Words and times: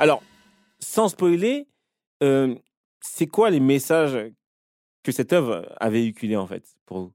Alors, 0.00 0.22
sans 0.78 1.10
spoiler, 1.10 1.68
euh, 2.22 2.56
c'est 3.02 3.26
quoi 3.26 3.50
les 3.50 3.60
messages 3.60 4.16
que 5.02 5.12
cette 5.12 5.34
œuvre 5.34 5.70
a 5.78 5.90
véhiculés 5.90 6.36
en 6.36 6.46
fait 6.46 6.74
pour 6.86 7.00
vous? 7.00 7.12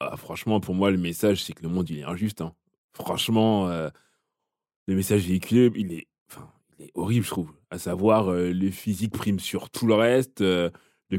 Ah, 0.00 0.18
franchement, 0.18 0.60
pour 0.60 0.74
moi, 0.74 0.90
le 0.90 0.98
message, 0.98 1.42
c'est 1.42 1.54
que 1.54 1.62
le 1.62 1.70
monde, 1.70 1.88
il 1.88 2.00
est 2.00 2.04
injuste. 2.04 2.42
hein. 2.42 2.54
Franchement, 2.92 3.68
euh, 3.68 3.88
le 4.86 4.94
message 4.94 5.26
véhiculé, 5.26 5.70
il 5.76 5.94
est, 5.94 6.08
il 6.78 6.84
est 6.84 6.90
horrible, 6.92 7.24
je 7.24 7.30
trouve. 7.30 7.54
À 7.70 7.78
savoir, 7.78 8.28
euh, 8.28 8.52
le 8.52 8.70
physique 8.70 9.14
prime 9.14 9.40
sur 9.40 9.70
tout 9.70 9.86
le 9.86 9.94
reste, 9.94 10.42
le 10.42 10.70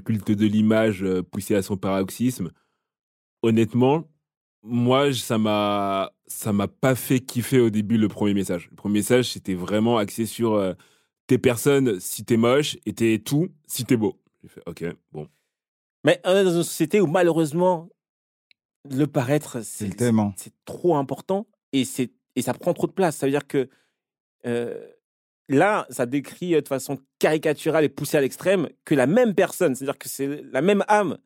culte 0.06 0.30
de 0.30 0.46
l'image 0.46 1.04
poussé 1.32 1.56
à 1.56 1.64
son 1.64 1.78
paroxysme. 1.78 2.52
Honnêtement, 3.42 4.08
moi, 4.64 5.14
ça 5.14 5.38
m'a, 5.38 6.12
ça 6.28 6.54
m'a 6.54 6.68
pas 6.68 6.96
fait 6.96 7.20
kiffer 7.20 7.60
au 7.60 7.70
début 7.70 7.98
le 7.98 8.08
premier 8.08 8.34
message. 8.34 8.68
Le 8.70 8.76
premier 8.76 9.00
message, 9.00 9.32
c'était 9.32 9.54
vraiment 9.56 9.98
axé 9.98 10.26
sur 10.26 10.54
euh, 10.54 10.74
t'es 11.28 11.38
personne 11.38 12.00
si 12.00 12.24
t'es 12.26 12.38
moche 12.38 12.78
et 12.86 12.94
t'es 12.94 13.20
tout 13.20 13.50
si 13.68 13.86
t'es 13.86 13.98
beau. 13.98 14.20
J'ai 14.44 14.50
fait, 14.50 14.62
ok, 14.66 14.86
bon. 15.12 15.28
Mais 16.04 16.20
on 16.26 16.36
est 16.36 16.44
dans 16.44 16.56
une 16.56 16.64
société 16.64 17.00
où 17.02 17.08
malheureusement, 17.08 17.90
le 18.90 19.06
paraître, 19.06 19.62
C'est 19.64 19.86
c'est 19.86 19.96
c'est 20.38 20.54
trop 20.66 20.96
important 20.96 21.48
et, 21.74 21.86
c'est- 21.86 22.12
et 22.36 22.42
ça 22.42 22.54
prend 22.54 22.74
trop 22.74 22.88
de 22.88 22.92
place. 22.92 23.18
Ça 23.18 23.28
veut 23.28 23.32
dire 23.32 23.46
que 23.48 23.70
euh, 24.48 24.88
là, 25.50 25.86
ça 25.90 26.06
décrit 26.08 26.52
de 26.60 26.68
façon 26.68 26.98
caricaturale 27.20 27.84
et 27.84 27.90
poussée 27.90 28.18
à 28.18 28.22
l'extrême 28.22 28.70
que 28.86 28.96
la 28.96 29.06
même 29.08 29.36
personne, 29.36 29.76
c'est-à-dire 29.76 30.00
que 30.00 30.10
c'est 30.10 30.42
la 30.52 30.62
même 30.62 30.84
âme, 30.88 31.18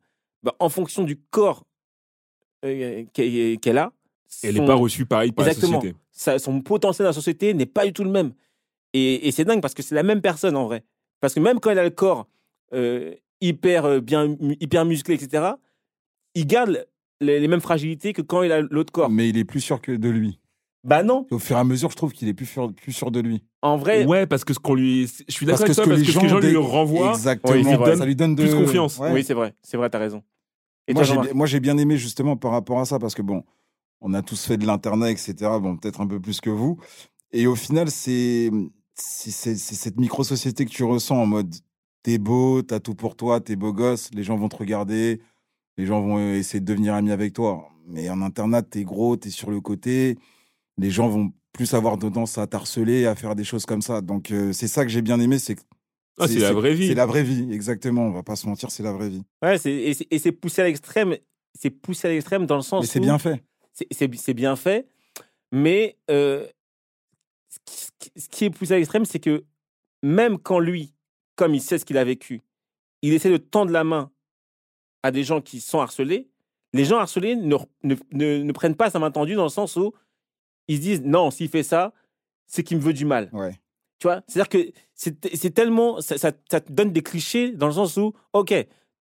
bah, 0.42 0.54
en 0.58 0.68
fonction 0.68 1.04
du 1.04 1.16
corps 1.30 1.64
euh, 2.66 3.04
qu'elle 3.12 3.58
qu'elle 3.58 3.78
a, 3.78 3.92
Elle 4.42 4.54
son- 4.54 4.60
n'est 4.60 4.66
pas 4.66 4.74
reçue 4.74 5.06
pareil 5.06 5.32
par 5.32 5.46
Exactement. 5.46 5.74
la 5.78 5.80
société. 5.80 5.98
ça- 6.12 6.38
son 6.38 6.60
potentiel 6.60 7.04
dans 7.04 7.10
la 7.10 7.14
société 7.14 7.54
n'est 7.54 7.66
pas 7.66 7.84
du 7.86 7.92
tout 7.92 8.04
le 8.04 8.10
même. 8.10 8.32
Et, 8.92 9.28
et 9.28 9.32
c'est 9.32 9.44
dingue 9.44 9.60
parce 9.60 9.74
que 9.74 9.82
c'est 9.82 9.94
la 9.94 10.02
même 10.02 10.20
personne 10.20 10.56
en 10.56 10.64
vrai. 10.66 10.82
Parce 11.20 11.34
que 11.34 11.40
même 11.40 11.60
quand 11.60 11.70
elle 11.70 11.78
a 11.78 11.84
le 11.84 11.90
corps 11.90 12.26
euh, 12.72 13.14
hyper, 13.40 13.84
euh, 13.84 14.00
bien, 14.00 14.36
hyper 14.60 14.84
musclé, 14.84 15.14
etc., 15.14 15.44
il 16.34 16.46
garde 16.46 16.86
les, 17.20 17.40
les 17.40 17.48
mêmes 17.48 17.60
fragilités 17.60 18.12
que 18.12 18.22
quand 18.22 18.42
il 18.42 18.52
a 18.52 18.60
l'autre 18.60 18.92
corps. 18.92 19.10
Mais 19.10 19.28
il 19.28 19.36
est 19.38 19.44
plus 19.44 19.60
sûr 19.60 19.80
que 19.80 19.92
de 19.92 20.08
lui. 20.08 20.38
Bah 20.84 21.02
non, 21.02 21.26
Et 21.30 21.34
au 21.34 21.38
fur 21.40 21.56
et 21.56 21.58
à 21.58 21.64
mesure, 21.64 21.90
je 21.90 21.96
trouve 21.96 22.12
qu'il 22.12 22.28
est 22.28 22.34
plus 22.34 22.46
sûr, 22.46 22.72
plus 22.72 22.92
sûr 22.92 23.10
de 23.10 23.18
lui. 23.18 23.42
en 23.60 23.76
vrai, 23.76 24.04
Ouais, 24.04 24.24
parce 24.26 24.44
que 24.44 24.54
ce 24.54 24.60
qu'on 24.60 24.74
lui. 24.74 25.08
Je 25.28 25.32
suis 25.34 25.44
d'accord 25.44 25.66
Parce 25.66 25.68
que 25.68 25.72
avec 25.72 25.74
ce 25.74 25.82
toi, 25.82 25.84
que 25.84 25.88
parce 25.90 26.00
les 26.00 26.06
que 26.06 26.12
ce 26.12 26.18
que 26.18 26.22
les 26.22 26.28
gens 26.28 26.40
gens 26.40 26.48
lui 26.48 26.56
renvoient. 26.56 27.10
Exactement. 27.10 27.96
Ça 27.96 28.04
lui 28.06 28.14
donne 28.14 28.36
de... 28.36 28.42
plus 28.44 28.54
confiance. 28.54 28.98
Ouais. 28.98 29.10
oui, 29.12 29.24
c'est 29.24 29.34
vrai, 29.34 29.52
c'est 29.62 29.76
vrai, 29.76 29.90
t'as 29.90 29.98
raison. 29.98 30.22
Et 30.88 30.94
moi, 30.94 31.02
j'ai, 31.02 31.14
Jean-Marc 31.14 31.34
moi, 31.34 31.46
j'ai 31.46 31.60
bien 31.60 31.78
aimé 31.78 31.96
justement 31.96 32.36
par 32.36 32.52
rapport 32.52 32.80
à 32.80 32.84
ça 32.84 32.98
parce 32.98 33.14
que 33.14 33.22
bon, 33.22 33.44
on 34.00 34.14
a 34.14 34.22
tous 34.22 34.44
fait 34.44 34.56
de 34.56 34.66
l'internet, 34.66 35.10
etc. 35.10 35.34
Bon, 35.60 35.76
peut-être 35.76 36.00
un 36.00 36.06
peu 36.06 36.20
plus 36.20 36.40
que 36.40 36.50
vous. 36.50 36.78
Et 37.32 37.46
au 37.46 37.56
final, 37.56 37.90
c'est, 37.90 38.50
cette 38.94 39.96
micro-société 39.98 40.64
que 40.64 40.70
tu 40.70 40.84
ressens 40.84 41.16
en 41.16 41.26
mode 41.26 41.54
t'es 42.02 42.18
beau, 42.18 42.62
t'as 42.62 42.78
tout 42.78 42.94
pour 42.94 43.16
toi, 43.16 43.40
t'es 43.40 43.56
beau 43.56 43.72
gosse, 43.72 44.10
les 44.14 44.22
gens 44.22 44.36
vont 44.36 44.48
te 44.48 44.54
regarder, 44.54 45.20
les 45.76 45.86
gens 45.86 46.00
vont 46.00 46.20
essayer 46.34 46.60
de 46.60 46.64
devenir 46.64 46.94
amis 46.94 47.10
avec 47.10 47.32
toi. 47.32 47.68
Mais 47.88 48.08
en 48.10 48.22
internat, 48.22 48.62
t'es 48.62 48.84
gros, 48.84 49.16
t'es 49.16 49.30
sur 49.30 49.50
le 49.50 49.60
côté, 49.60 50.16
les 50.78 50.90
gens 50.90 51.08
vont 51.08 51.32
plus 51.52 51.74
avoir 51.74 51.98
tendance 51.98 52.38
à 52.38 52.46
t'harceler, 52.46 53.06
à 53.06 53.16
faire 53.16 53.34
des 53.34 53.42
choses 53.42 53.66
comme 53.66 53.82
ça. 53.82 54.02
Donc, 54.02 54.30
euh, 54.30 54.52
c'est 54.52 54.68
ça 54.68 54.84
que 54.84 54.90
j'ai 54.90 55.02
bien 55.02 55.18
aimé, 55.18 55.40
c'est 55.40 55.56
que 55.56 55.62
Ah, 56.18 56.26
c'est 56.28 56.38
la 56.38 56.52
vraie 56.52 56.74
vie. 56.74 56.88
C'est 56.88 56.94
la 56.94 57.06
vraie 57.06 57.22
vie, 57.22 57.52
exactement. 57.52 58.02
On 58.06 58.10
va 58.10 58.22
pas 58.22 58.36
se 58.36 58.46
mentir, 58.46 58.70
c'est 58.70 58.82
la 58.82 58.92
vraie 58.92 59.08
vie. 59.10 59.22
Ouais, 59.42 59.56
et 59.66 60.18
c'est- 60.18 60.32
poussé 60.32 60.62
à 60.62 60.64
l'extrême. 60.64 61.16
C'est 61.58 61.70
poussé 61.70 62.08
à 62.08 62.10
l'extrême 62.10 62.46
dans 62.46 62.56
le 62.56 62.62
sens 62.62 62.82
Mais 62.82 62.86
c'est 62.86 63.00
bien 63.00 63.18
fait. 63.18 63.42
c'est- 63.72 64.34
bien 64.34 64.56
fait, 64.56 64.88
mais 65.52 65.96
euh, 66.10 66.46
ce 67.48 67.58
qui- 67.64 67.76
ce 67.84 67.90
qui- 67.98 68.12
ce 68.20 68.28
qui 68.28 68.44
est 68.46 68.50
poussé 68.50 68.74
à 68.74 68.76
l'extrême, 68.76 69.04
c'est 69.04 69.20
que 69.20 69.44
même 70.02 70.38
quand 70.38 70.58
lui, 70.58 70.92
comme 71.34 71.54
il 71.54 71.60
sait 71.60 71.78
ce 71.78 71.84
qu'il 71.84 71.98
a 71.98 72.04
vécu, 72.04 72.42
il 73.02 73.12
essaie 73.12 73.30
de 73.30 73.36
tendre 73.36 73.70
la 73.72 73.84
main 73.84 74.10
à 75.02 75.10
des 75.10 75.24
gens 75.24 75.40
qui 75.40 75.60
sont 75.60 75.80
harcelés, 75.80 76.28
les 76.72 76.84
gens 76.84 76.98
harcelés 76.98 77.36
ne, 77.36 77.56
ne, 77.84 77.94
ne- 78.12 78.42
ne 78.42 78.52
prennent 78.52 78.74
pas 78.76 78.90
sa 78.90 78.98
main 78.98 79.10
tendue 79.10 79.34
dans 79.34 79.44
le 79.44 79.48
sens 79.50 79.76
où 79.76 79.92
ils 80.68 80.76
se 80.76 80.80
disent 80.82 81.02
non, 81.02 81.30
s'il 81.30 81.48
fait 81.48 81.62
ça, 81.62 81.92
c'est 82.46 82.62
qu'il 82.62 82.76
me 82.78 82.82
veut 82.82 82.92
du 82.94 83.04
mal. 83.04 83.28
Ouais. 83.32 83.58
Tu 83.98 84.06
vois 84.08 84.20
C'est-à-dire 84.28 84.48
que 84.48 84.58
c'est 84.94 85.54
tellement. 85.54 86.00
Ça, 86.00 86.18
ça- 86.18 86.32
ça 86.50 86.60
te 86.60 86.72
donne 86.72 86.92
des 86.92 87.02
clichés 87.02 87.52
dans 87.52 87.66
le 87.66 87.72
sens 87.72 87.96
où, 87.96 88.12
ok, 88.32 88.48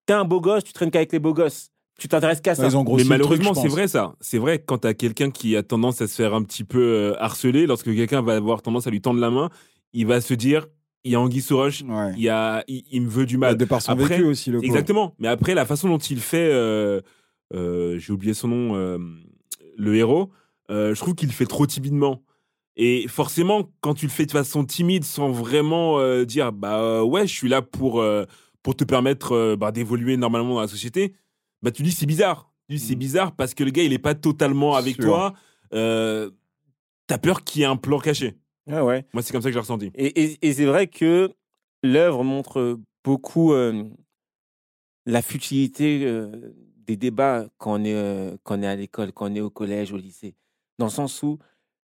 t'es 0.05 0.13
un 0.13 0.23
beau 0.25 0.39
gosse, 0.41 0.63
tu 0.63 0.73
traînes 0.73 0.91
qu'avec 0.91 1.11
les 1.11 1.19
beaux 1.19 1.33
gosses. 1.33 1.71
Tu 1.97 2.07
t'intéresses 2.09 2.41
qu'à 2.41 2.55
ça. 2.55 2.67
Mais 2.69 3.03
malheureusement, 3.05 3.53
c'est 3.53 3.69
vrai 3.69 3.87
ça. 3.87 4.15
C'est 4.19 4.37
vrai 4.37 4.59
quand 4.65 4.79
t'as 4.79 4.93
quelqu'un 4.93 5.31
qui 5.31 5.55
a 5.55 5.63
tendance 5.63 6.01
à 6.01 6.07
se 6.07 6.15
faire 6.15 6.33
un 6.33 6.43
petit 6.43 6.65
peu 6.65 6.81
euh, 6.81 7.15
harceler, 7.23 7.65
lorsque 7.67 7.85
quelqu'un 7.85 8.21
va 8.21 8.35
avoir 8.35 8.61
tendance 8.61 8.85
à 8.87 8.89
lui 8.89 8.99
tendre 9.01 9.19
la 9.21 9.29
main, 9.31 9.49
il 9.93 10.05
va 10.05 10.19
se 10.19 10.33
dire 10.33 10.67
il 11.05 11.11
y 11.11 11.15
a 11.15 11.21
Anguille 11.21 11.41
sous 11.41 11.55
roche, 11.55 11.83
Ouais. 11.87 12.11
il, 12.17 12.23
y 12.23 12.29
a, 12.29 12.63
il, 12.67 12.83
il 12.91 13.01
me 13.03 13.09
veut 13.09 13.25
du 13.25 13.37
Bah, 13.37 13.49
mal. 13.49 13.57
de 13.57 13.63
par 13.65 13.81
son 13.81 13.91
Après, 13.91 14.17
vécu 14.17 14.23
aussi, 14.23 14.49
le 14.49 14.57
pauvre. 14.57 14.65
Exactement. 14.65 15.13
Mais 15.19 15.27
après, 15.29 15.53
la 15.53 15.63
façon 15.65 15.87
dont 15.87 15.99
il 15.99 16.19
fait, 16.19 16.49
euh, 16.51 16.99
euh, 17.53 17.97
j'ai 17.99 18.11
oublié 18.11 18.33
son 18.33 18.47
nom, 18.49 18.75
euh, 18.75 18.97
le 19.77 19.95
héros, 19.95 20.31
euh, 20.71 20.95
je 20.95 20.99
trouve 20.99 21.13
qu'il 21.15 21.27
le 21.29 21.33
fait 21.33 21.45
trop 21.45 21.65
timidement. 21.67 22.23
Et 22.77 23.07
forcément, 23.07 23.69
quand 23.81 23.93
tu 23.93 24.05
le 24.05 24.11
fais 24.11 24.25
de 24.25 24.31
façon 24.31 24.65
timide, 24.65 25.03
sans 25.05 25.31
vraiment 25.31 25.99
euh, 25.99 26.25
dire, 26.25 26.51
bah 26.51 26.79
euh, 26.81 27.01
ouais, 27.03 27.25
je 27.27 27.33
suis 27.33 27.47
là 27.47 27.61
pour, 27.61 28.01
euh, 28.01 28.25
pour 28.63 28.75
te 28.75 28.83
permettre 28.83 29.31
euh, 29.31 29.55
bah, 29.55 29.71
d'évoluer 29.71 30.17
normalement 30.17 30.55
dans 30.55 30.61
la 30.61 30.67
société, 30.67 31.13
bah 31.61 31.71
tu 31.71 31.83
dis 31.83 31.91
c'est 31.91 32.05
bizarre. 32.05 32.51
Tu 32.67 32.75
dis 32.75 32.81
c'est 32.81 32.95
Mm. 32.95 32.99
bizarre 32.99 33.35
parce 33.35 33.53
que 33.53 33.63
le 33.63 33.71
gars, 33.71 33.83
il 33.83 33.93
est 33.93 33.97
pas 33.99 34.15
totalement 34.15 34.75
avec 34.75 34.95
Sûr. 34.95 35.05
toi. 35.05 35.33
T'as 37.07 37.17
peur 37.19 37.43
qu'il 37.43 37.61
y 37.61 37.63
ait 37.63 37.67
un 37.67 37.77
plan 37.77 37.99
caché. 37.99 38.35
Ouais, 38.67 38.81
ouais. 38.81 39.05
Moi, 39.13 39.21
c'est 39.21 39.31
comme 39.31 39.41
ça 39.41 39.49
que 39.49 39.53
j'ai 39.53 39.59
ressenti. 39.59 39.91
Et, 39.93 40.07
et- 40.23 40.47
et 40.47 40.53
c'est 40.53 40.65
vrai 40.65 40.87
que 40.87 41.31
l'œuvre 41.83 42.23
montre 42.23 42.79
beaucoup 43.03 43.53
la 45.05 45.21
futilité 45.21 46.11
des 46.87 46.97
débats 46.97 47.45
quand 47.57 47.79
on, 47.79 47.83
est, 47.85 48.37
quand 48.43 48.57
on 48.59 48.63
est 48.63 48.67
à 48.67 48.75
l'école, 48.75 49.11
quand 49.11 49.31
on 49.31 49.35
est 49.35 49.41
au 49.41 49.49
collège, 49.49 49.91
au 49.93 49.97
lycée. 49.97 50.35
Dans 50.79 50.85
le 50.87 50.91
sens 50.91 51.21
où, 51.23 51.37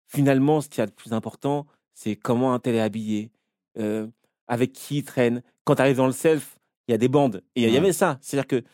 finalement, 0.08 0.60
ce 0.60 0.68
qu'il 0.68 0.78
y 0.78 0.82
a 0.82 0.86
de 0.86 0.92
plus 0.92 1.12
important, 1.12 1.66
c'est 1.94 2.16
comment 2.16 2.52
un 2.52 2.58
tel 2.58 2.74
est 2.74 2.80
habillé, 2.80 3.30
euh, 3.78 4.06
avec 4.46 4.72
qui 4.72 4.98
il 4.98 5.04
traîne. 5.04 5.42
Quand 5.64 5.76
tu 5.76 5.82
arrives 5.82 5.96
dans 5.96 6.06
le 6.06 6.12
self, 6.12 6.58
il 6.88 6.92
y 6.92 6.94
a 6.94 6.98
des 6.98 7.08
bandes. 7.08 7.42
Et 7.54 7.62
il 7.64 7.68
y 7.68 7.72
Ouais. 7.72 7.78
avait 7.78 7.92
ça. 7.92 8.18
C'est-à-dire 8.22 8.46
que, 8.46 8.64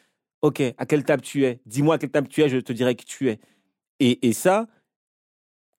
OK, 0.43 0.61
à 0.61 0.87
quelle 0.87 1.05
table 1.05 1.23
tu 1.23 1.45
es? 1.45 1.61
Dis-moi 1.67 1.97
à 1.97 1.99
quelle 1.99 2.11
table 2.11 2.29
tu 2.29 2.43
es, 2.43 2.49
je 2.49 2.59
te 2.59 2.73
dirai 2.73 2.95
qui 2.95 3.05
tu 3.05 3.29
es. 3.29 3.39
Et, 4.01 4.27
et 4.29 4.33
ça, 4.33 4.67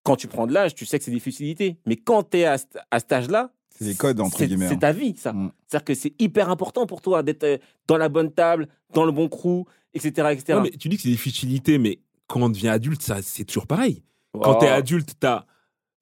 quand 0.03 0.15
tu 0.15 0.27
prends 0.27 0.47
de 0.47 0.53
l'âge, 0.53 0.75
tu 0.75 0.85
sais 0.85 0.99
que 0.99 1.05
c'est 1.05 1.11
des 1.11 1.19
futilités. 1.19 1.77
Mais 1.85 1.95
quand 1.95 2.23
tu 2.31 2.37
es 2.39 2.45
à, 2.45 2.57
cet- 2.57 2.77
à 2.91 2.99
cet 2.99 3.11
âge-là, 3.11 3.51
C'est 3.77 3.85
des 3.85 3.95
codes, 3.95 4.19
entre 4.19 4.43
guillemets, 4.45 4.67
C'est 4.67 4.75
hein. 4.75 4.77
ta 4.79 4.91
vie, 4.93 5.15
ça. 5.17 5.33
Mm. 5.33 5.51
C'est-à-dire 5.67 5.85
que 5.85 5.93
c'est 5.95 6.13
hyper 6.19 6.49
important 6.49 6.85
pour 6.85 7.01
toi 7.01 7.23
d'être 7.23 7.43
euh, 7.43 7.57
dans 7.87 7.97
la 7.97 8.09
bonne 8.09 8.31
table, 8.31 8.67
dans 8.93 9.03
le 9.05 9.11
bon 9.11 9.27
crew, 9.29 9.65
etc. 9.93 10.29
etc. 10.31 10.43
Non, 10.53 10.61
mais 10.61 10.69
tu 10.71 10.89
dis 10.89 10.95
que 10.97 11.01
c'est 11.03 11.09
des 11.09 11.17
futilités, 11.17 11.77
mais 11.77 11.99
quand 12.27 12.41
on 12.41 12.49
devient 12.49 12.69
adulte, 12.69 13.01
ça, 13.01 13.21
c'est 13.21 13.45
toujours 13.45 13.67
pareil. 13.67 14.03
Quand 14.41 14.55
Oh. 14.55 14.59
t'es 14.59 14.67
adulte, 14.67 15.13
t'as, 15.19 15.45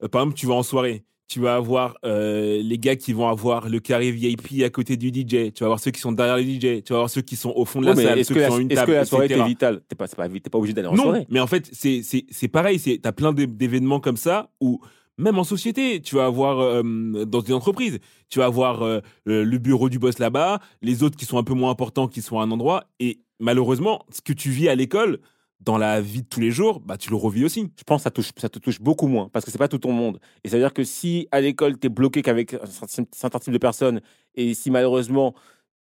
euh, 0.02 0.08
par 0.08 0.22
exemple, 0.22 0.38
tu 0.38 0.46
vas 0.46 0.54
en 0.54 0.62
soirée, 0.62 1.04
tu 1.26 1.40
vas 1.40 1.54
avoir 1.56 1.96
euh, 2.04 2.60
les 2.62 2.78
gars 2.78 2.96
qui 2.96 3.12
vont 3.12 3.28
avoir 3.28 3.68
le 3.68 3.80
carré 3.80 4.10
VIP 4.12 4.62
à 4.62 4.70
côté 4.70 4.96
du 4.96 5.08
DJ, 5.08 5.52
tu 5.52 5.60
vas 5.60 5.66
avoir 5.66 5.80
ceux 5.80 5.90
qui 5.90 6.00
sont 6.00 6.12
derrière 6.12 6.36
le 6.36 6.42
DJ, 6.42 6.82
tu 6.84 6.92
vas 6.92 6.96
avoir 6.96 7.10
ceux 7.10 7.22
qui 7.22 7.36
sont 7.36 7.52
au 7.56 7.64
fond 7.64 7.80
de 7.80 7.86
la 7.86 7.96
salle, 7.96 8.18
est-ce 8.18 8.28
ceux 8.28 8.34
que, 8.34 8.40
qui 8.40 8.42
la, 8.44 8.50
sont 8.50 8.58
une 8.60 8.70
est-ce 8.70 8.80
table, 8.80 8.92
que 8.92 8.96
la 8.96 9.04
soirée 9.04 9.24
était 9.26 9.44
vitale 9.44 9.80
T'es 9.88 9.96
pas, 9.96 10.06
c'est 10.06 10.16
pas, 10.16 10.28
t'es 10.28 10.40
pas 10.50 10.58
obligé 10.58 10.74
d'aller 10.74 10.88
en 10.88 10.94
Non, 10.94 11.04
soirée. 11.04 11.26
mais 11.30 11.40
en 11.40 11.46
fait, 11.46 11.68
c'est, 11.72 12.02
c'est, 12.02 12.26
c'est 12.30 12.48
pareil, 12.48 12.78
c'est, 12.78 12.98
t'as 13.02 13.12
plein 13.12 13.32
d'é- 13.32 13.46
d'événements 13.46 14.00
comme 14.00 14.16
ça 14.18 14.50
où, 14.60 14.80
même 15.16 15.38
en 15.38 15.44
société, 15.44 16.00
tu 16.02 16.16
vas 16.16 16.26
avoir, 16.26 16.58
euh, 16.60 16.82
dans 17.24 17.40
une 17.40 17.54
entreprise, 17.54 18.00
tu 18.28 18.40
vas 18.40 18.46
avoir 18.46 18.82
euh, 18.82 19.00
le 19.24 19.44
le 19.44 19.58
bureau 19.58 19.88
du 19.88 19.98
boss 19.98 20.18
là-bas, 20.18 20.58
les 20.82 21.02
autres 21.04 21.16
qui 21.16 21.24
sont 21.24 21.38
un 21.38 21.44
peu 21.44 21.54
moins 21.54 21.70
importants 21.70 22.06
qui 22.08 22.20
sont 22.20 22.38
à 22.38 22.42
un 22.42 22.50
endroit, 22.50 22.84
et 23.00 23.20
malheureusement, 23.40 24.04
ce 24.10 24.20
que 24.20 24.32
tu 24.32 24.50
vis 24.50 24.68
à 24.68 24.74
l'école, 24.74 25.20
dans 25.64 25.78
la 25.78 26.00
vie 26.00 26.22
de 26.22 26.28
tous 26.28 26.40
les 26.40 26.50
jours, 26.50 26.80
bah, 26.80 26.96
tu 26.98 27.10
le 27.10 27.16
revis 27.16 27.44
aussi. 27.44 27.70
Je 27.78 27.84
pense 27.84 28.00
que 28.00 28.04
ça, 28.04 28.10
touche, 28.10 28.30
ça 28.36 28.48
te 28.48 28.58
touche 28.58 28.80
beaucoup 28.80 29.06
moins 29.06 29.28
parce 29.32 29.44
que 29.44 29.50
c'est 29.50 29.58
pas 29.58 29.68
tout 29.68 29.78
ton 29.78 29.92
monde. 29.92 30.18
Et 30.44 30.48
ça 30.48 30.56
veut 30.56 30.62
dire 30.62 30.74
que 30.74 30.84
si 30.84 31.26
à 31.32 31.40
l'école, 31.40 31.78
tu 31.78 31.86
es 31.86 31.90
bloqué 31.90 32.22
qu'avec 32.22 32.54
un 32.54 32.66
certain 33.12 33.38
type 33.38 33.52
de 33.52 33.58
personnes 33.58 34.00
et 34.34 34.54
si 34.54 34.70
malheureusement 34.70 35.34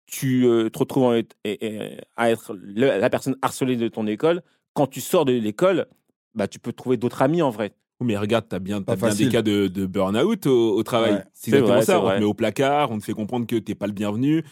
tu 0.05 0.45
euh, 0.45 0.69
te 0.69 0.79
retrouves 0.79 1.03
en- 1.03 1.13
et- 1.15 1.25
et- 1.45 1.97
à 2.17 2.31
être 2.31 2.53
le- 2.53 2.99
la 2.99 3.09
personne 3.09 3.35
harcelée 3.41 3.75
de 3.77 3.87
ton 3.87 4.07
école, 4.07 4.41
quand 4.73 4.87
tu 4.87 5.01
sors 5.01 5.25
de 5.25 5.33
l'école, 5.33 5.87
bah, 6.35 6.47
tu 6.47 6.59
peux 6.59 6.73
trouver 6.73 6.97
d'autres 6.97 7.21
amis 7.21 7.41
en 7.41 7.49
vrai. 7.49 7.73
Mais 8.03 8.17
regarde, 8.17 8.45
t'as 8.49 8.59
bien, 8.59 8.81
t'as 8.81 8.95
bien 8.95 9.09
des 9.25 9.29
cas 9.31 9.41
de, 9.43 9.67
de 9.67 9.85
burn-out 9.85 10.47
au, 10.47 10.75
au 10.75 10.83
travail. 10.83 11.13
Ouais. 11.13 11.23
C'est 11.33 11.51
exactement 11.51 11.75
vrai, 11.75 11.85
ça. 11.85 11.99
On 11.99 12.01
te 12.15 12.19
met 12.19 12.25
au 12.25 12.33
placard, 12.33 12.91
on 12.91 12.97
te 12.99 13.03
fait 13.05 13.13
comprendre 13.13 13.45
que 13.45 13.55
t'es 13.57 13.75
pas 13.75 13.85
le 13.87 13.93
bienvenu. 13.93 14.43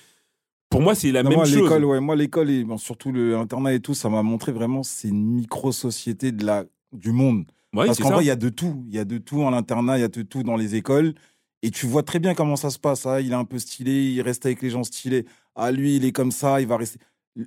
Pour 0.69 0.81
moi, 0.81 0.93
c'est 0.95 1.11
la 1.11 1.23
Non, 1.23 1.29
même 1.29 1.39
moi, 1.39 1.45
chose. 1.45 1.55
l'école, 1.61 1.85
ouais, 1.85 1.99
moi, 1.99 2.15
l'école 2.15 2.49
et 2.49 2.63
bon, 2.63 2.77
surtout 2.77 3.11
le 3.11 3.35
internat 3.37 3.73
et 3.73 3.79
tout, 3.79 3.93
ça 3.93 4.09
m'a 4.09 4.21
montré 4.23 4.51
vraiment 4.51 4.83
c'est 4.83 5.07
une 5.07 5.25
micro-société 5.25 6.31
de 6.31 6.45
la, 6.45 6.65
du 6.93 7.11
monde. 7.11 7.45
Ouais, 7.73 7.85
Parce 7.87 7.99
qu'en 7.99 8.09
vrai, 8.11 8.23
il 8.23 8.27
y 8.27 8.31
a 8.31 8.35
de 8.35 8.49
tout. 8.49 8.83
Il 8.87 8.95
y 8.95 8.99
a 8.99 9.05
de 9.05 9.17
tout 9.17 9.41
en 9.41 9.53
internat, 9.53 9.97
il 9.97 10.01
y 10.01 10.03
a 10.03 10.07
de 10.07 10.21
tout 10.21 10.43
dans 10.43 10.55
les 10.55 10.75
écoles. 10.75 11.13
Et 11.61 11.71
tu 11.71 11.85
vois 11.87 12.03
très 12.03 12.19
bien 12.19 12.33
comment 12.33 12.55
ça 12.55 12.69
se 12.69 12.79
passe. 12.79 13.05
Ah, 13.05 13.19
il 13.21 13.31
est 13.31 13.35
un 13.35 13.45
peu 13.45 13.59
stylé, 13.59 14.11
il 14.11 14.21
reste 14.21 14.45
avec 14.45 14.61
les 14.61 14.69
gens 14.69 14.83
stylés. 14.83 15.25
Ah, 15.55 15.71
lui, 15.71 15.95
il 15.97 16.05
est 16.05 16.11
comme 16.11 16.31
ça, 16.31 16.61
il 16.61 16.67
va 16.67 16.77
rester. 16.77 16.99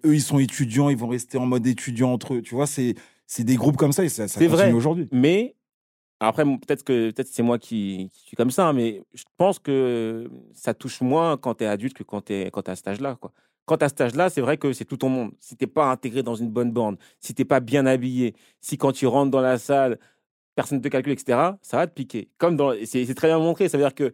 Eux, 0.04 0.14
ils 0.14 0.20
sont 0.22 0.38
étudiants, 0.38 0.90
ils 0.90 0.96
vont 0.96 1.08
rester 1.08 1.38
en 1.38 1.46
mode 1.46 1.66
étudiant 1.66 2.12
entre 2.12 2.34
eux. 2.34 2.42
Tu 2.42 2.54
vois, 2.54 2.66
c'est 2.66 2.94
c'est 3.26 3.44
des 3.44 3.56
groupes 3.56 3.76
comme 3.76 3.92
ça 3.92 4.04
et 4.04 4.08
ça, 4.10 4.28
ça 4.28 4.38
C'est 4.40 4.46
continue 4.46 4.68
vrai. 4.68 4.72
aujourd'hui. 4.72 5.08
Mais 5.12 5.54
Après, 6.24 6.44
peut-être 6.44 6.84
que 6.84 7.10
peut-être 7.10 7.26
c'est 7.26 7.42
moi 7.42 7.58
qui, 7.58 8.08
suis 8.12 8.36
comme 8.36 8.52
ça, 8.52 8.69
hein, 8.69 8.72
mais 8.72 9.02
je 9.12 9.24
pense 9.36 9.58
que 9.58 10.30
ça 10.54 10.72
touche 10.72 11.00
moins 11.00 11.36
quand 11.36 11.56
tu 11.56 11.64
es 11.64 11.66
adulte 11.66 11.94
que 11.94 12.04
quand 12.04 12.22
tu 12.26 12.34
es 12.34 12.50
quand 12.52 12.69
à 12.69 12.76
cet 12.76 12.86
âge-là. 12.86 13.19
Quand 13.64 13.78
tu 13.78 13.84
à 13.84 13.88
cet 13.88 14.00
âge-là, 14.00 14.30
c'est 14.30 14.40
vrai 14.40 14.56
que 14.56 14.72
c'est 14.72 14.84
tout 14.84 14.96
ton 14.96 15.08
monde. 15.08 15.32
Si 15.40 15.56
t'es 15.56 15.66
pas 15.66 15.90
intégré 15.90 16.22
dans 16.22 16.36
une 16.36 16.48
bonne 16.48 16.70
bande, 16.70 16.96
si 17.19 17.34
t'es 17.34 17.44
pas 17.44 17.58
bien 17.58 17.86
habillé, 17.86 18.36
si 18.60 18.78
quand 18.78 18.92
tu 18.92 19.06
rentres 19.08 19.32
dans 19.32 19.40
la 19.40 19.58
salle, 19.58 19.98
personne 20.54 20.78
ne 20.78 20.82
te 20.82 20.88
calcule, 20.88 21.12
etc., 21.12 21.56
ça 21.60 21.78
va 21.78 21.86
te 21.88 21.92
piquer. 21.94 22.28
C'est 22.84 23.14
très 23.16 23.28
bien 23.28 23.38
montré. 23.40 23.68
Ça 23.68 23.76
veut 23.76 23.84
dire 23.84 23.94
que 23.94 24.12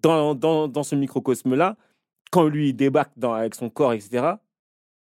dans, 0.00 0.36
dans, 0.36 0.68
dans 0.68 0.82
ce 0.84 0.94
microcosme-là, 0.94 1.76
quand 2.30 2.46
lui 2.46 2.68
il 2.68 2.74
débarque 2.74 3.12
avec 3.22 3.56
son 3.56 3.68
corps, 3.68 3.94
etc., 3.94 4.34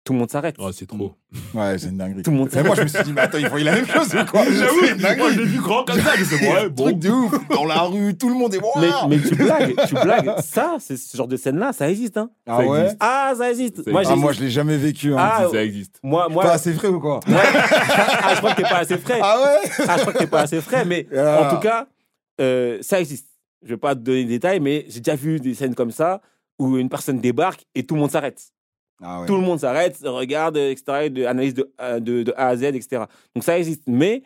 tout 0.05 0.12
le 0.12 0.19
monde 0.19 0.31
s'arrête. 0.31 0.55
Oh, 0.59 0.71
c'est 0.71 0.87
trop. 0.87 1.15
Ouais, 1.55 1.77
c'est 1.79 1.89
une 1.89 1.97
dinguerie. 1.97 2.23
Tout 2.23 2.31
le 2.31 2.37
monde 2.37 2.49
Mais 2.55 2.62
moi, 2.62 2.77
je 2.77 2.83
me 2.83 2.87
suis 2.89 3.03
dit, 3.03 3.12
mais 3.12 3.23
attends, 3.23 3.39
il 3.39 3.49
faut 3.49 3.59
il 3.59 3.67
a 3.67 3.73
la 3.73 3.77
même 3.79 3.89
chose 3.89 4.15
ou 4.15 4.25
quoi 4.31 4.45
C'est 4.45 4.91
une 4.93 4.97
dinguerie. 4.99 5.19
moi 5.19 5.31
je 5.33 5.39
l'ai 5.41 5.45
vu 5.47 5.59
grand 5.61 5.85
comme 5.85 6.01
ça, 6.01 6.11
je 6.17 6.25
sais 6.25 6.37
ouais, 6.37 6.69
bon. 6.69 6.85
Truc 6.85 6.99
de 6.99 7.11
ouf. 7.11 7.49
Dans 7.49 7.65
la 7.65 7.81
rue, 7.83 8.15
tout 8.17 8.29
le 8.29 8.35
monde 8.35 8.55
est 8.55 8.59
Mais, 8.59 8.89
Waouh 8.89 9.09
mais 9.09 9.19
tu 9.19 9.35
blagues, 9.35 9.75
tu 9.89 9.95
blagues. 9.95 10.31
Ça, 10.41 10.77
c'est 10.79 10.97
ce 10.97 11.17
genre 11.17 11.27
de 11.27 11.37
scène-là, 11.37 11.73
ça 11.73 11.91
existe. 11.91 12.17
Hein. 12.19 12.31
Ah 12.47 12.59
ça 12.59 12.67
ouais 12.67 12.81
existe. 12.83 12.97
Ah, 13.01 13.33
ça 13.37 13.51
existe. 13.51 13.87
Moi. 13.89 14.03
Ah, 14.06 14.15
moi, 14.17 14.33
je 14.33 14.41
l'ai 14.43 14.51
jamais 14.51 14.77
vécu. 14.77 15.12
Hein. 15.15 15.17
Ah, 15.19 15.47
ça 15.51 15.65
existe. 15.65 15.99
moi, 16.03 16.29
moi, 16.29 16.45
Pas 16.45 16.53
assez 16.53 16.73
frais 16.75 16.89
ou 16.89 17.01
quoi 17.01 17.19
Ouais. 17.27 17.35
ah, 17.35 18.33
je 18.35 18.39
crois 18.39 18.51
que 18.53 18.56
t'es 18.56 18.69
pas 18.69 18.79
assez 18.79 18.99
frais. 18.99 19.19
Ah 19.23 19.39
ouais 19.43 19.71
Ah, 19.89 19.95
je 19.97 20.01
crois 20.03 20.12
que 20.12 20.19
t'es 20.19 20.27
pas 20.27 20.41
assez 20.43 20.61
frais, 20.61 20.85
mais 20.85 21.06
Ah. 21.17 21.41
en 21.51 21.55
tout 21.55 21.61
cas, 21.61 21.87
euh, 22.41 22.79
ça 22.83 23.01
existe. 23.01 23.27
Je 23.62 23.71
vais 23.71 23.77
pas 23.77 23.95
te 23.95 24.01
donner 24.01 24.25
des 24.25 24.31
détails, 24.31 24.61
mais 24.61 24.85
j'ai 24.89 25.01
déjà 25.01 25.17
vu 25.17 25.41
des 25.41 25.55
scènes 25.55 25.75
comme 25.75 25.91
ça 25.91 26.21
où 26.59 26.77
une 26.77 26.89
personne 26.89 27.19
débarque 27.19 27.65
et 27.75 27.85
tout 27.85 27.95
le 27.95 28.01
monde 28.03 28.11
s'arrête. 28.11 28.41
Ah 29.06 29.21
ouais. 29.21 29.27
Tout 29.27 29.35
le 29.37 29.43
monde 29.43 29.61
s'arrête, 29.61 29.99
regarde, 30.05 30.56
etc., 30.56 31.11
de, 31.11 31.25
analyse 31.25 31.55
de, 31.55 31.71
A- 31.79 32.01
de, 32.01 32.23
de 32.23 32.33
A 32.37 32.49
à 32.49 32.56
Z, 32.56 32.62
etc. 32.65 33.03
Donc 33.35 33.45
ça 33.45 33.59
existe. 33.59 33.83
Mais 33.87 34.23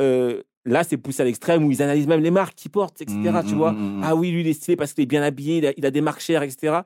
euh, 0.00 0.42
là, 0.64 0.84
c'est 0.84 0.96
poussé 0.96 1.22
à 1.22 1.24
l'extrême 1.24 1.64
où 1.64 1.70
ils 1.72 1.82
analysent 1.82 2.06
même 2.06 2.22
les 2.22 2.30
marques 2.30 2.54
qu'ils 2.54 2.70
portent, 2.70 3.02
etc. 3.02 3.18
Mm, 3.18 3.44
tu 3.46 3.54
mm, 3.54 3.58
vois. 3.58 3.72
mm. 3.72 4.00
Ah 4.04 4.14
oui, 4.14 4.30
lui, 4.30 4.40
il 4.42 4.46
est 4.46 4.52
stylé 4.52 4.76
parce 4.76 4.92
qu'il 4.94 5.02
est 5.02 5.06
bien 5.06 5.22
habillé, 5.22 5.58
il 5.58 5.66
a, 5.66 5.72
il 5.76 5.84
a 5.84 5.90
des 5.90 6.00
marques 6.00 6.20
chères, 6.20 6.42
etc. 6.42 6.78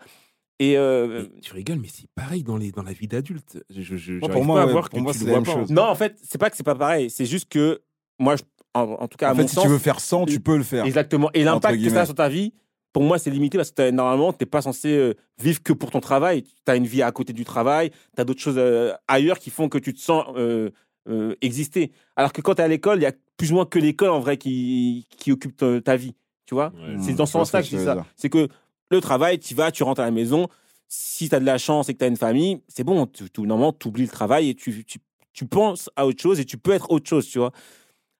Et 0.60 0.78
euh, 0.78 1.24
tu 1.42 1.52
rigoles, 1.52 1.78
mais 1.80 1.88
c'est 1.92 2.06
pareil 2.14 2.44
dans, 2.44 2.56
les, 2.56 2.70
dans 2.70 2.82
la 2.84 2.92
vie 2.92 3.08
d'adulte. 3.08 3.62
Je, 3.70 3.82
je, 3.96 4.12
Moi, 4.14 4.28
pour 4.28 4.44
moi, 4.44 4.64
ouais, 4.66 4.72
pour 4.72 4.88
que 4.88 4.98
moi, 5.00 5.12
c'est 5.12 5.24
la 5.24 5.32
même 5.32 5.44
chose. 5.44 5.70
non, 5.70 5.82
en 5.82 5.94
fait, 5.96 6.16
c'est 6.22 6.38
pas 6.38 6.48
que 6.48 6.56
c'est 6.56 6.62
pas 6.62 6.76
pareil. 6.76 7.10
C'est 7.10 7.26
juste 7.26 7.48
que 7.48 7.82
moi, 8.20 8.36
je- 8.36 8.42
en, 8.72 8.82
en 8.82 9.08
tout 9.08 9.16
cas, 9.18 9.28
à 9.28 9.32
En 9.32 9.34
mon 9.34 9.42
fait, 9.42 9.48
si 9.48 9.54
sens, 9.54 9.64
tu 9.64 9.70
veux 9.70 9.78
faire 9.78 10.00
100, 10.00 10.26
tu 10.26 10.40
peux 10.40 10.56
le 10.56 10.62
faire. 10.62 10.84
Exactement. 10.84 11.30
Et 11.34 11.42
l'impact 11.42 11.82
que 11.82 11.90
ça 11.90 12.02
a 12.02 12.04
sur 12.06 12.14
ta 12.14 12.28
vie, 12.28 12.52
pour 12.94 13.02
moi, 13.02 13.18
c'est 13.18 13.28
limité 13.28 13.58
parce 13.58 13.72
que 13.72 13.90
normalement, 13.90 14.32
tu 14.32 14.38
n'es 14.40 14.46
pas 14.46 14.62
censé 14.62 14.96
euh, 14.96 15.14
vivre 15.42 15.60
que 15.62 15.72
pour 15.72 15.90
ton 15.90 16.00
travail. 16.00 16.44
Tu 16.44 16.70
as 16.72 16.76
une 16.76 16.86
vie 16.86 17.02
à 17.02 17.10
côté 17.10 17.32
du 17.32 17.44
travail, 17.44 17.90
tu 17.90 18.20
as 18.20 18.24
d'autres 18.24 18.40
choses 18.40 18.56
euh, 18.56 18.92
ailleurs 19.08 19.40
qui 19.40 19.50
font 19.50 19.68
que 19.68 19.78
tu 19.78 19.92
te 19.92 20.00
sens 20.00 20.24
euh, 20.36 20.70
euh, 21.08 21.34
exister. 21.42 21.90
Alors 22.14 22.32
que 22.32 22.40
quand 22.40 22.54
tu 22.54 22.60
es 22.60 22.64
à 22.64 22.68
l'école, 22.68 23.00
il 23.00 23.02
y 23.02 23.06
a 23.06 23.12
plus 23.36 23.50
ou 23.50 23.56
moins 23.56 23.66
que 23.66 23.80
l'école 23.80 24.10
en 24.10 24.20
vrai 24.20 24.36
qui, 24.36 25.06
qui 25.18 25.32
occupe 25.32 25.56
ta, 25.56 25.80
ta 25.80 25.96
vie. 25.96 26.14
Tu 26.46 26.54
vois? 26.54 26.72
Ouais. 26.76 26.94
C'est 27.00 27.14
dans 27.14 27.26
ce 27.26 27.32
sens-là 27.32 27.62
que 27.62 27.68
je 27.68 27.76
dis 27.76 27.84
ça. 27.84 28.06
C'est 28.14 28.30
que 28.30 28.46
le 28.90 29.00
travail, 29.00 29.40
tu 29.40 29.56
vas, 29.56 29.72
tu 29.72 29.82
rentres 29.82 30.00
à 30.00 30.04
la 30.04 30.12
maison. 30.12 30.46
Si 30.86 31.28
tu 31.28 31.34
as 31.34 31.40
de 31.40 31.44
la 31.44 31.58
chance 31.58 31.88
et 31.88 31.94
que 31.94 31.98
tu 31.98 32.04
as 32.04 32.08
une 32.08 32.16
famille, 32.16 32.60
c'est 32.68 32.84
bon. 32.84 33.06
Tu, 33.06 33.28
tu, 33.28 33.40
normalement, 33.40 33.72
tu 33.72 33.88
oublies 33.88 34.04
le 34.04 34.08
travail 34.08 34.50
et 34.50 34.54
tu, 34.54 34.84
tu, 34.84 34.98
tu 35.32 35.46
penses 35.46 35.90
à 35.96 36.06
autre 36.06 36.22
chose 36.22 36.38
et 36.38 36.44
tu 36.44 36.58
peux 36.58 36.70
être 36.70 36.92
autre 36.92 37.08
chose, 37.08 37.26
tu 37.26 37.38
vois. 37.40 37.50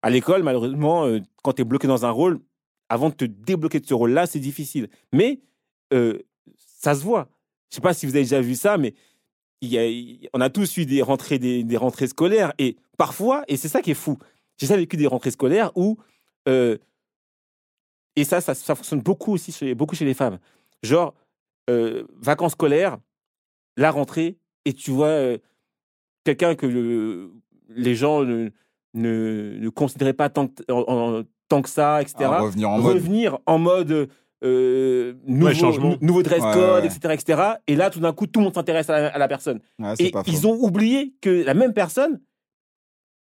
À 0.03 0.11
l'école, 0.11 0.43
malheureusement, 0.43 1.06
quand 1.44 1.53
tu 1.53 1.62
es 1.62 1.65
bloqué 1.65 1.87
dans 1.87 2.05
un 2.05 2.11
rôle, 2.11 2.41
avant 2.89 3.09
de 3.11 3.15
te 3.15 3.25
débloquer 3.25 3.81
de 3.81 3.87
ce 3.87 3.95
rôle-là, 3.95 4.27
c'est 4.27 4.41
difficile. 4.41 4.89
Mais 5.13 5.41
euh, 5.93 6.19
ça 6.57 6.95
se 6.95 7.03
voit. 7.03 7.29
Je 7.71 7.77
sais 7.77 7.81
pas 7.83 7.95
si 7.95 8.07
vous 8.07 8.15
avez 8.15 8.25
déjà 8.25 8.41
vu 8.41 8.55
ça, 8.55 8.79
mais 8.79 8.95
on 10.33 10.41
a 10.41 10.51
tous 10.51 10.77
eu 10.77 10.87
des 10.87 11.03
rentrées, 11.03 11.39
des, 11.39 11.77
rentrées 11.77 12.07
scolaires. 12.09 12.53
Et 12.59 12.77
parfois, 12.99 13.45
et 13.49 13.57
c'est 13.57 13.69
ça 13.69 13.81
qui 13.83 13.91
est 13.93 13.95
fou, 13.95 14.19
j'ai 14.59 14.67
déjà 14.67 14.77
vécu 14.77 14.97
des 14.97 15.07
rentrées 15.07 15.31
scolaires 15.31 15.73
où. 15.77 15.99
euh, 16.49 16.77
et 18.17 18.25
ça, 18.25 18.41
ça, 18.41 18.55
ça 18.55 18.75
fonctionne 18.75 19.01
beaucoup 19.01 19.33
aussi 19.33 19.51
chez, 19.51 19.75
beaucoup 19.75 19.97
chez 19.97 20.05
les 20.05 20.15
femmes. 20.15 20.39
Genre, 20.83 21.15
euh, 21.71 22.05
vacances 22.15 22.53
scolaires, 22.53 22.99
la 23.77 23.91
rentrée, 23.91 24.37
et 24.65 24.73
tu 24.73 24.93
vois 24.93 25.37
quelqu'un 26.25 26.55
que 26.55 26.67
le- 26.67 27.33
les 27.71 27.95
gens 27.97 28.23
ne, 28.23 28.51
ne, 28.95 29.57
ne 29.59 29.69
considéraient 29.71 30.13
pas 30.13 30.29
tant 30.31 30.49
en- 30.71 31.23
tant 31.56 31.62
que 31.62 31.69
ça, 31.69 32.01
etc 32.03 32.15
Ah, 32.25 32.41
revenir 32.41 32.71
en 32.71 32.79
mode. 32.79 32.95
revenir 32.95 33.39
en 33.47 33.59
mode 33.59 34.09
euh, 34.45 35.15
nouveau, 35.27 36.23
dress 36.23 36.43
code, 36.43 36.83
ouais, 36.85 36.87
etc., 36.87 37.15
etc. 37.15 37.43
Et 37.67 37.77
là, 37.77 37.89
tout 37.91 38.01
d'un 38.01 38.12
coup, 38.12 38.27
tout 38.27 38.41
le 38.41 38.45
monde 38.45 38.55
s'intéresse 38.55 38.91
à, 38.91 39.01
la- 39.01 39.09
à 39.09 39.19
la 39.19 39.29
personne. 39.29 39.61
Et 39.99 40.12
ils 40.27 40.47
ont 40.47 40.55
oublié 40.62 41.15
que 41.23 41.31
la 41.45 41.55
même 41.55 41.73
personne, 41.73 42.21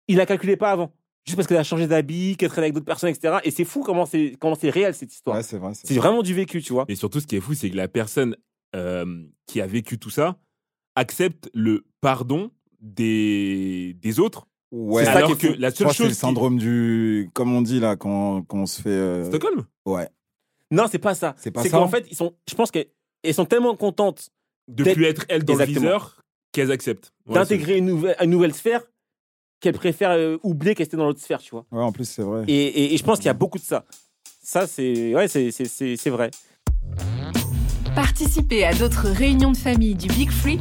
il 0.06 0.16
la 0.16 0.26
calculait 0.26 0.56
pas 0.56 0.70
avant. 0.70 0.92
Juste 1.26 1.36
parce 1.36 1.46
qu'elle 1.48 1.58
a 1.58 1.64
changé 1.64 1.86
d'habit, 1.86 2.36
qu'elle 2.36 2.48
traîne 2.48 2.64
avec 2.64 2.74
d'autres 2.74 2.86
personnes, 2.86 3.10
etc. 3.10 3.38
Et 3.44 3.50
c'est 3.50 3.64
fou 3.64 3.82
comment 3.82 4.06
c'est 4.06 4.36
comment 4.40 4.54
c'est 4.54 4.70
réel 4.70 4.94
cette 4.94 5.12
histoire. 5.12 5.36
Ouais, 5.36 5.42
c'est 5.42 5.58
vrai. 5.58 5.72
c'est 5.74 5.86
c'est 5.88 5.94
vraiment 5.96 6.22
du 6.22 6.32
vécu, 6.34 6.62
tu 6.62 6.72
vois. 6.72 6.84
Et 6.88 6.94
surtout, 6.94 7.20
ce 7.20 7.26
qui 7.26 7.36
est 7.36 7.40
fou, 7.40 7.52
c'est 7.54 7.68
que 7.70 7.76
la 7.76 7.88
personne 7.88 8.36
euh, 8.76 9.24
qui 9.46 9.60
a 9.60 9.66
vécu 9.66 9.98
tout 9.98 10.10
ça 10.10 10.36
accepte 10.94 11.50
le 11.52 11.84
pardon 12.00 12.50
des, 12.80 13.94
des 14.00 14.20
autres. 14.20 14.46
Ouais. 14.70 15.04
C'est 15.04 15.12
ça 15.12 15.16
alors 15.18 15.30
est 15.32 15.36
que 15.40 15.46
la 15.58 15.70
Je 15.70 15.74
seule 15.76 15.84
crois 15.86 15.92
que 15.92 15.96
c'est 15.96 16.02
chose. 16.04 16.08
le 16.08 16.14
syndrome 16.14 16.58
du. 16.58 17.30
Comme 17.34 17.54
on 17.54 17.62
dit 17.62 17.80
là, 17.80 17.96
quand, 17.96 18.42
quand 18.42 18.58
on 18.58 18.66
se 18.66 18.82
fait. 18.82 18.90
euh, 18.90 19.24
Stockholm? 19.24 19.64
Ouais. 19.86 20.08
Non, 20.70 20.84
c'est 20.90 20.98
pas 20.98 21.14
ça. 21.14 21.34
C'est 21.38 21.50
pas 21.50 21.62
C'est 21.62 21.70
ça 21.70 21.78
qu'en 21.78 21.88
fait, 21.88 22.06
ils 22.10 22.16
sont, 22.16 22.34
je 22.48 22.54
pense 22.54 22.70
qu'elles 22.70 22.88
elles 23.22 23.34
sont 23.34 23.46
tellement 23.46 23.74
contentes 23.76 24.28
De 24.68 24.84
plus 24.84 25.04
être 25.06 25.24
elle 25.30 25.44
dans 25.44 25.54
Exactement. 25.54 25.80
le 25.80 25.80
viseur 25.86 26.22
qu'elles 26.52 26.70
acceptent. 26.70 27.12
Ouais, 27.26 27.34
d'intégrer 27.34 27.78
une 27.78 27.86
nouvelle, 27.86 28.16
une 28.22 28.30
nouvelle 28.30 28.52
sphère 28.54 28.82
qu'elles 29.60 29.74
préfèrent 29.74 30.10
euh, 30.10 30.36
oublier 30.42 30.74
qu'elles 30.74 30.86
étaient 30.86 30.96
dans 30.98 31.06
l'autre 31.06 31.20
sphère, 31.22 31.40
tu 31.40 31.50
vois. 31.50 31.64
Ouais, 31.72 31.82
en 31.82 31.90
plus, 31.90 32.04
c'est 32.04 32.22
vrai. 32.22 32.44
Et, 32.46 32.52
et- 32.66 32.94
et 32.94 32.96
je 32.98 33.02
pense 33.02 33.18
qu'il 33.18 33.26
y 33.26 33.30
a 33.30 33.34
beaucoup 33.34 33.58
de 33.58 33.64
ça. 33.64 33.86
Ça, 34.42 34.66
c'est 34.66 35.14
ouais, 35.14 35.26
c'est- 35.28 35.50
c'est- 35.50 35.64
c'est 35.64 35.96
c'est 35.96 36.10
vrai. 36.10 36.30
Participez 37.94 38.64
à 38.64 38.74
d'autres 38.74 39.08
réunions 39.08 39.52
de 39.52 39.56
famille 39.56 39.94
du 39.94 40.08
Big 40.08 40.30
Free 40.30 40.60